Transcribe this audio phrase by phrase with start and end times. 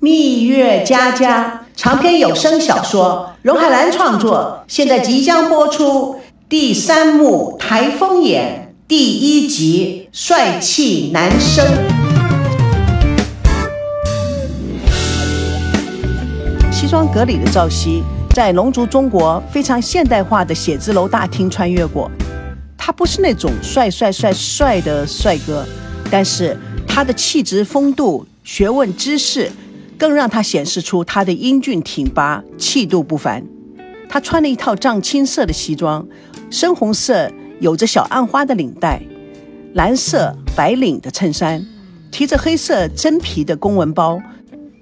[0.00, 11.66] 蜜月佳佳长篇有声小说，荣海兰创作，现在即将播出第三幕《台风眼》第一集《帅气男生》。
[16.70, 22.08] 西装革履的赵熙，在龙族中国非常现代化的写字楼大厅穿越过。
[22.76, 25.66] 他不是那种帅帅帅帅的帅哥，
[26.08, 26.56] 但是
[26.86, 29.50] 他的气质、风度、学问、知识。
[29.98, 33.44] 更让他显示出他的英俊挺拔、气度不凡。
[34.08, 36.06] 他穿了一套藏青色的西装，
[36.50, 37.30] 深红色
[37.60, 39.02] 有着小暗花的领带，
[39.74, 41.66] 蓝色白领的衬衫，
[42.10, 44.18] 提着黑色真皮的公文包。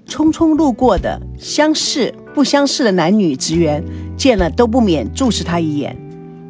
[0.07, 3.83] 匆匆路过的相识不相识的男女职员
[4.15, 5.97] 见了都不免注视他一眼。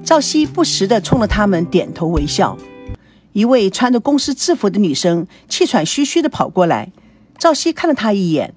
[0.04, 2.56] 赵熙不时地冲着他们点头微笑。
[3.34, 6.92] 一位穿着公司制服的女生气喘吁吁地跑过来。
[7.40, 8.54] 赵熙看了她一眼，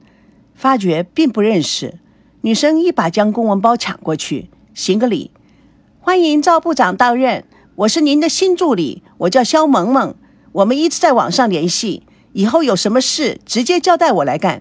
[0.60, 1.94] 发觉并不认识。
[2.42, 5.30] 女生一把将公文包抢过去，行个礼
[6.00, 7.44] ：“欢迎赵部长到任，
[7.76, 10.14] 我是您的新助理，我叫肖萌萌。
[10.52, 12.02] 我们一直在网上联系，
[12.34, 14.60] 以后有什么事直接交代我来干。”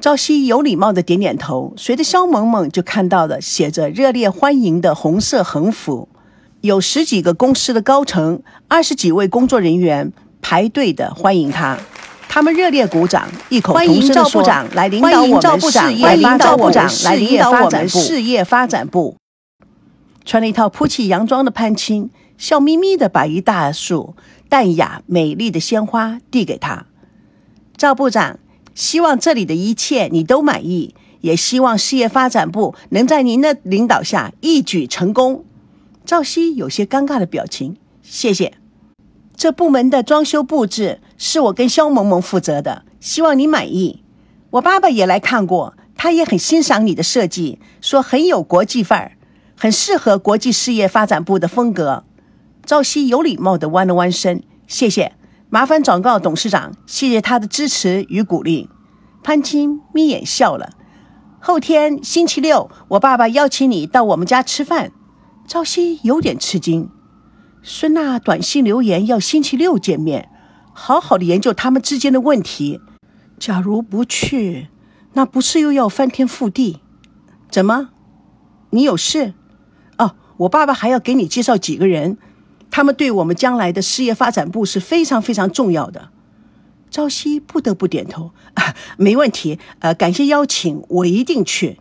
[0.00, 6.08] 赵熙有礼貌的点点头，随着肖萌萌就看到了写着“热烈欢迎”的红色横幅，
[6.62, 11.78] 有十几个公司的高层，二十几位工作人员排队的欢迎他。
[12.38, 16.70] 他们热烈鼓掌，异口同声地说：“来领导我们事业发展部，
[17.02, 19.16] 来领导我们事业发展部。”
[20.24, 24.14] 穿了一套 GUCCI 洋装的潘青笑眯眯地把一大束
[24.48, 26.86] 淡雅美丽的鲜花递给他。
[27.76, 28.38] 赵部长，
[28.72, 35.44] 希望这里的一切你都满意，也希望事业发展部能在您的领导下一举成功。
[36.04, 38.52] 赵熙有些尴尬的表情，谢谢。
[39.38, 44.02] 这部门的装修布置是我跟肖萌萌负责的，希望你满意。
[44.50, 49.12] 我爸爸也来看过，他也很欣赏你的设计，说很有国际范儿，
[49.56, 52.02] 很适合国际事业发展部的风格。
[52.66, 55.12] 赵熙有礼貌地弯了弯身，谢谢，
[55.48, 58.68] 麻烦转告董事长，谢谢他的支持与鼓励。
[59.22, 60.70] 潘青眯眼笑了。
[61.38, 64.90] 后天星期六，我爸爸邀请你到我们家吃饭。
[65.46, 66.90] 赵熙有点吃惊。
[67.62, 70.30] 孙娜短信留言要星期六见面，
[70.72, 72.80] 好好的研究他们之间的问题。
[73.38, 74.68] 假如不去，
[75.12, 76.80] 那不是又要翻天覆地？
[77.50, 77.90] 怎么？
[78.70, 79.34] 你有事？
[79.98, 82.18] 哦，我爸爸还要给你介绍几个人，
[82.70, 86.10] 他们对我们将来的事业发展部是非常非常重要的。
[86.90, 89.58] 朝夕不得不点头，啊，没问题。
[89.80, 91.78] 呃，感谢邀请，我一定去。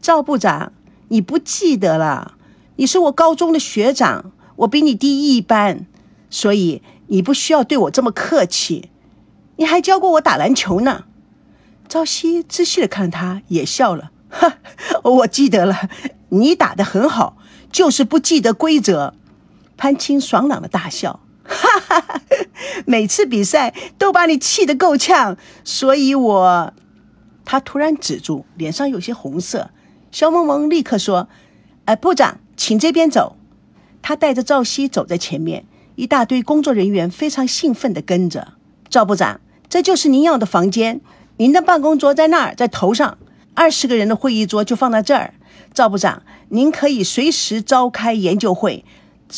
[0.00, 0.72] 赵部长，
[1.08, 2.36] 你不记得了？
[2.76, 4.32] 你是我高中的学长。
[4.56, 5.86] 我比你低一班，
[6.30, 8.90] 所以你不需要对我这么客气。
[9.56, 11.04] 你还教过我打篮球呢。
[11.88, 14.10] 朝夕仔细的看他，也笑了。
[14.28, 14.58] 哈，
[15.02, 15.88] 我记得了，
[16.30, 17.36] 你打的很好，
[17.70, 19.14] 就是不记得规则。
[19.76, 22.20] 潘青爽朗的大笑，哈哈哈，
[22.86, 26.72] 每次比赛都把你气得够呛，所以我……
[27.44, 29.70] 他突然止住，脸上有些红色。
[30.10, 31.28] 肖萌萌立刻说
[31.84, 33.36] ：“哎，部长，请这边走。”
[34.08, 35.64] 他带着赵熙走在前面，
[35.96, 38.52] 一大堆工作人员非常兴奋地跟着。
[38.88, 41.00] 赵部长，这就是您要的房间，
[41.38, 43.18] 您的办公桌在那儿，在头上。
[43.54, 45.34] 二十个人的会议桌就放在这儿。
[45.74, 48.84] 赵部长，您可以随时召开研究会。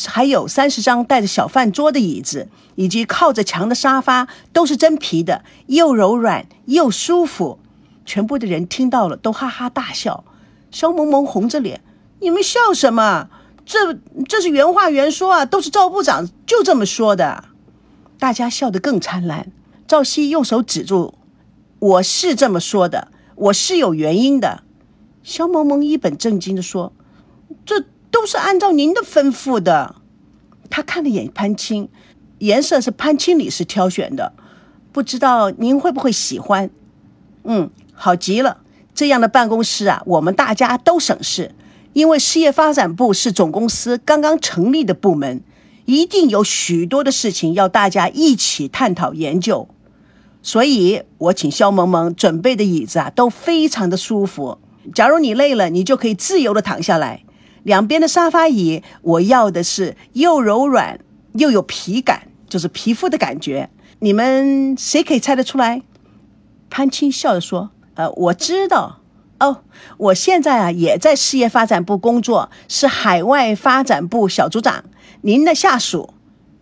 [0.05, 7.57] 还有三十张带着小饭桌的椅子，以及靠着墙的沙发，都是真皮的，又柔软又舒服。
[8.05, 10.23] 全部的人听到了都哈哈大笑。
[10.69, 11.81] 肖萌萌红着脸
[12.21, 13.29] ：“你们笑什么？”
[13.69, 13.93] 这
[14.27, 17.43] 这是原话原说啊，都是赵部长就这么说的，
[18.17, 19.51] 大家笑得更灿烂。
[19.87, 21.13] 赵熙用手指住，
[21.77, 24.63] 我是这么说的，我是有原因的。
[25.21, 26.91] 肖萌萌一本正经的说
[27.63, 29.97] ：“这都是按照您的吩咐的。”
[30.71, 31.89] 他看了眼潘青，
[32.39, 34.33] 颜色是潘青理事挑选的，
[34.91, 36.71] 不知道您会不会喜欢？
[37.43, 38.61] 嗯，好极了，
[38.95, 41.53] 这样的办公室啊，我们大家都省事。
[41.99, 45.41] 因为事业发展部是总公司刚刚成立的部门，
[45.83, 49.67] 一定有许多的事情要大家一起探讨研究，
[50.41, 54.59] 所以我请肖萌萌准备的椅子啊都非常的舒服。
[54.95, 57.25] 假如你累了，你就可以自由的躺下来。
[57.63, 61.01] 两边的沙发椅，我要的是又柔软
[61.33, 63.69] 又有皮感，就是皮肤的感觉。
[63.99, 65.81] 你们谁可以猜得出来？
[66.69, 68.98] 潘青笑着说：“呃，我知道。”
[69.39, 69.61] 哦，
[69.97, 74.83] 我现在啊也在事业发展部工作，是海外发展部小组长，
[75.21, 76.13] 您的下属。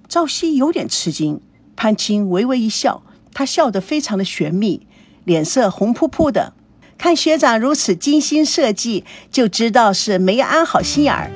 [0.08, 1.42] 赵熙有点吃惊，
[1.76, 3.02] 潘青微微一笑，
[3.34, 4.88] 他笑得非常的玄秘，
[5.24, 6.54] 脸色红扑扑的。
[6.98, 11.32] 看学长如此精心设计，就知道是没安好心眼儿。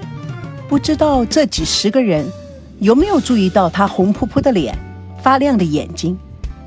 [0.70, 2.26] 不知道这几十个人
[2.80, 4.78] 有没有注意到他红扑扑的脸、
[5.22, 6.18] 发亮的眼睛？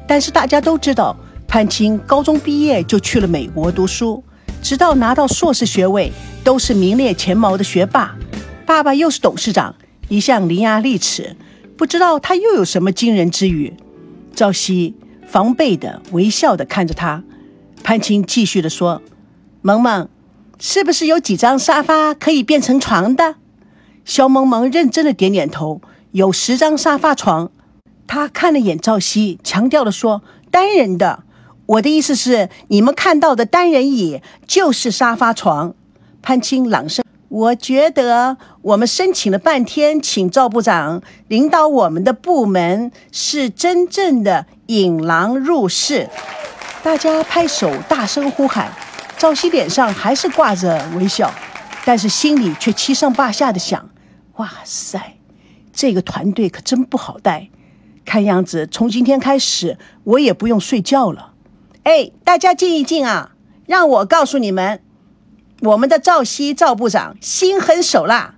[0.07, 1.17] 但是大家都知道，
[1.49, 4.23] 潘青高中毕业就去了美国读书，
[4.65, 6.11] 直到拿到硕士学位，
[6.43, 8.17] 都是名列前茅的学霸。
[8.65, 9.75] 爸爸又是董事长，
[10.09, 11.37] 一向伶牙俐齿，
[11.77, 13.75] 不知道他又有什么惊人之语。
[14.35, 14.95] 赵熙
[15.27, 17.23] 防备的微笑的看着他。
[17.83, 19.03] 潘青继续的说
[19.61, 20.09] ：“萌萌，
[20.59, 23.35] 是不是有几张沙发可以变成床的？”
[24.07, 25.83] 肖萌萌认真的点点头
[26.13, 27.51] ：“有十张沙发床。”
[28.09, 31.24] 他看了眼赵熙，强调的说：“单人的。
[31.67, 35.75] 我的意思是，你们看到的单人椅就是沙发床。”
[36.21, 46.09] 潘青朗声：“我觉得我们申请了半天，请赵部长领导我们的部门，是真正的引狼入室。”
[46.83, 48.71] 大家拍手，大声呼喊。
[49.17, 51.33] 赵熙脸上还是挂着微笑，
[51.85, 53.89] 但是心里却七上八下的想：
[54.37, 55.17] 哇塞，
[55.73, 57.49] 这个团队可真不好带。
[58.05, 61.34] 看样子从今天开始，我也不用睡觉了。
[61.85, 63.33] 哎，大家静一静啊！
[63.67, 64.81] 让我告诉你们，
[65.61, 68.37] 我们的赵熙赵部长心狠手辣。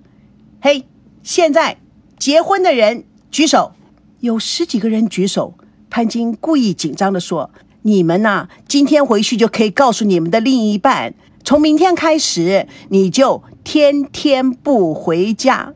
[0.60, 0.84] 嘿，
[1.22, 1.78] 现在
[2.18, 3.72] 结婚的人举手。
[4.18, 5.54] 有十几个人举手。
[5.88, 7.50] 潘金故意紧张的说。
[7.82, 11.14] 你们呐，今天回去就可以告诉你们的另一半，
[11.44, 15.72] 从明天开始你就天天不回家。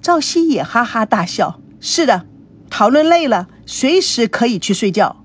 [0.00, 1.58] 赵熙也哈哈大笑。
[1.80, 2.26] 是的，
[2.70, 5.21] 讨论累了，随时可以去睡觉。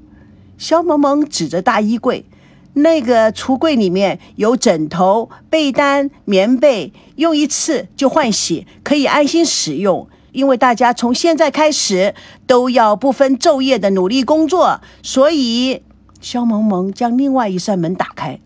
[0.57, 2.25] 肖萌萌指着大衣柜，
[2.73, 10.07] 那个橱柜里面有枕头、被单、棉被，用一次就换洗，可以安心使用。
[10.31, 12.13] 因为大家从现在开始
[12.45, 15.81] 都要不分昼夜的努力工作，所以。
[16.19, 18.39] 肖萌萌将另外一扇门打开，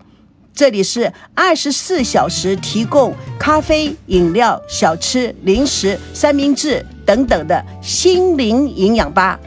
[0.53, 9.39] 这里是二十四小时提供咖啡、饮料、小吃、零食、三明治等等的心灵营养吧。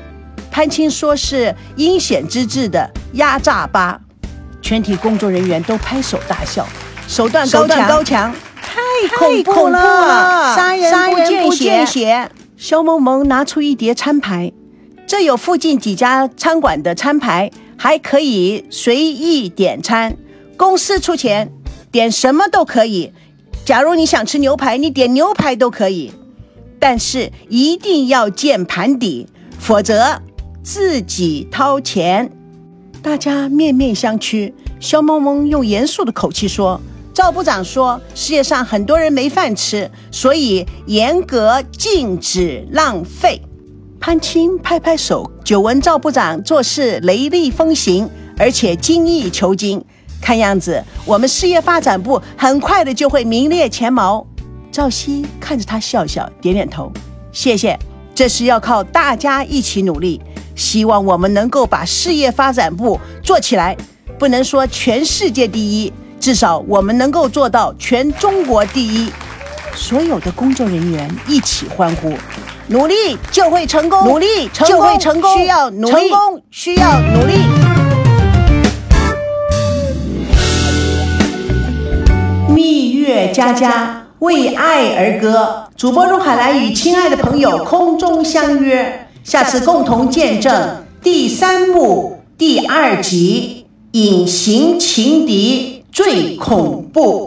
[0.55, 4.01] 潘青说是阴险之至的压榨吧。
[4.63, 6.65] 全体工作人员都拍手大笑，
[7.09, 10.93] 手段高强，高强，太恐怖了，杀人
[11.43, 12.31] 不见血。
[12.57, 14.53] 肖萌萌拿出一叠餐牌，
[15.09, 17.51] 这有附近几家餐馆的餐牌。
[17.77, 20.17] 还可以随意点餐，
[20.57, 21.51] 公司出钱，
[21.91, 23.13] 点什么都可以。
[23.65, 26.13] 假如你想吃牛排，你点牛排都可以，
[26.79, 29.27] 但是一定要见盘底，
[29.59, 30.23] 否则
[30.65, 32.33] 自己掏钱。
[33.03, 34.53] 大家面面相觑。
[34.81, 36.81] 肖萌萌用严肃的口气说
[37.15, 43.41] ：“赵部长说，世界上很多人没饭吃，所以严格禁止浪费。”
[44.01, 49.83] 潘青拍拍手，久闻赵部长做事雷厉风行，而且精益求精。
[50.21, 54.27] 看样子，我们事业发展部很快的就会名列前茅。
[54.71, 56.93] 赵熙看着他笑笑，点点头，
[57.33, 57.79] 谢谢。
[58.15, 60.21] 这是要靠大家一起努力，
[60.55, 63.77] 希望我们能够把事业发展部做起来。
[64.19, 69.13] 不能说全世界第一，至少我们能够做到全中国第一。
[69.75, 72.13] 所有的工作人员一起欢呼。
[72.69, 77.35] 努力就会成功，努力就会成功，需要努力，成功需要努力。
[82.49, 93.65] 蜜月佳佳为爱而歌，主播荣海兰与亲爱的朋友空中相约，下次共同见证第三部第二集
[93.99, 97.27] 《隐形情敌最恐怖》。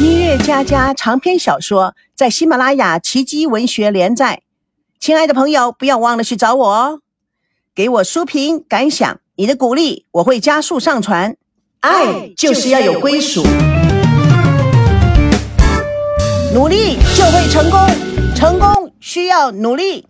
[0.00, 4.40] 音乐佳佳长篇小说在喜马拉雅奇迹文学连载，
[4.98, 7.00] 亲爱的朋友，不要忘了去找我哦，
[7.74, 11.36] 给我书评感想，你的鼓励我会加速上传。
[11.80, 13.42] 爱就是要有归属，
[16.52, 17.80] 努力就会成功，
[18.34, 20.06] 成功需要努力。